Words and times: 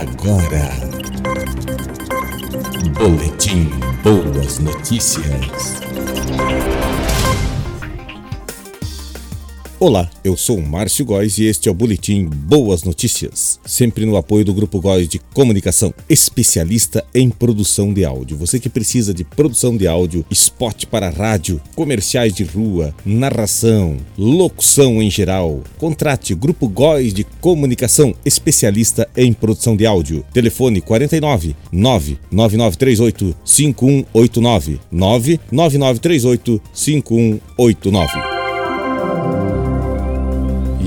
Agora, 0.00 0.70
Boletim 2.96 3.68
Boas 4.04 4.60
Notícias. 4.60 5.80
Olá, 9.82 10.10
eu 10.22 10.36
sou 10.36 10.60
Márcio 10.60 11.06
Góes 11.06 11.38
e 11.38 11.46
este 11.46 11.66
é 11.66 11.72
o 11.72 11.74
Boletim 11.74 12.26
Boas 12.26 12.82
Notícias, 12.82 13.58
sempre 13.64 14.04
no 14.04 14.14
apoio 14.14 14.44
do 14.44 14.52
Grupo 14.52 14.78
Góes 14.78 15.08
de 15.08 15.18
Comunicação, 15.18 15.94
especialista 16.06 17.02
em 17.14 17.30
produção 17.30 17.90
de 17.94 18.04
áudio. 18.04 18.36
Você 18.36 18.60
que 18.60 18.68
precisa 18.68 19.14
de 19.14 19.24
produção 19.24 19.78
de 19.78 19.88
áudio, 19.88 20.22
spot 20.30 20.84
para 20.84 21.08
rádio, 21.08 21.62
comerciais 21.74 22.34
de 22.34 22.44
rua, 22.44 22.94
narração, 23.06 23.96
locução 24.18 25.00
em 25.00 25.10
geral, 25.10 25.64
contrate 25.78 26.34
Grupo 26.34 26.68
Góes 26.68 27.14
de 27.14 27.24
Comunicação, 27.24 28.14
especialista 28.22 29.08
em 29.16 29.32
produção 29.32 29.74
de 29.74 29.86
áudio. 29.86 30.22
Telefone 30.30 30.82
49 30.82 31.56
99938 31.72 33.34
5189 33.46 34.78
99938 34.92 36.60
5189. 36.70 38.29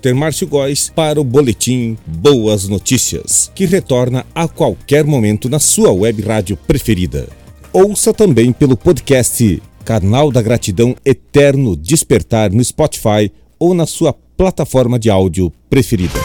Repórter 0.03 0.15
Márcio 0.17 0.49
Góes 0.49 0.91
para 0.93 1.21
o 1.21 1.25
Boletim 1.25 1.97
Boas 2.05 2.67
Notícias, 2.67 3.53
que 3.55 3.65
retorna 3.65 4.27
a 4.35 4.49
qualquer 4.49 5.05
momento 5.05 5.49
na 5.49 5.61
sua 5.61 5.93
web 5.93 6.21
rádio 6.23 6.57
preferida. 6.57 7.29
Ouça 7.73 8.13
também 8.13 8.53
pelo 8.53 8.77
podcast 8.77 9.63
Canal 9.85 10.33
da 10.33 10.43
Gratidão 10.43 10.97
Eterno 11.05 11.77
Despertar 11.77 12.53
no 12.53 12.65
Spotify 12.65 13.31
ou 13.61 13.75
na 13.75 13.87
sua 13.87 14.13
plataforma 14.13 14.99
de 14.99 15.09
áudio 15.09 15.53
preferida. 15.71 16.19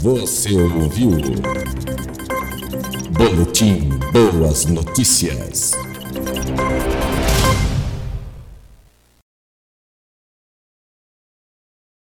Você 0.00 0.52
ouviu? 0.52 1.10
Boletim 3.16 3.88
Boas 4.12 4.64
Notícias. 4.64 5.83